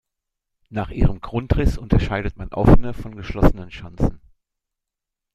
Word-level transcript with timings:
Nach 0.71 0.89
ihrem 0.89 1.19
Grundriss 1.21 1.77
unterscheidet 1.77 2.35
man 2.35 2.49
"offene" 2.53 2.95
von 2.95 3.15
"geschlossenen 3.15 3.69
Schanzen". 3.69 4.19